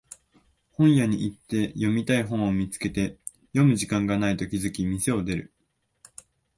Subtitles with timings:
[0.71, 3.19] 本屋行って読みたい本を見つけて
[3.49, 5.53] 読む時間がないと気づき店を出る